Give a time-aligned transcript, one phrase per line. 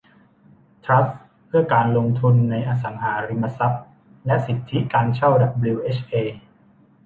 [0.83, 3.83] ทรัสต์เพื่อการลงทุนในอสังหาริมทรัพย์
[4.25, 6.13] และสิทธิการเช่าดับบลิวเอชเอ